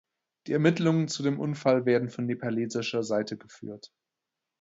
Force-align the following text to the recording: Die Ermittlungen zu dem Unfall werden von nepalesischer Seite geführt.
Die 0.47 0.53
Ermittlungen 0.53 1.09
zu 1.09 1.21
dem 1.21 1.39
Unfall 1.39 1.85
werden 1.85 2.09
von 2.09 2.25
nepalesischer 2.25 3.03
Seite 3.03 3.37
geführt. 3.37 3.91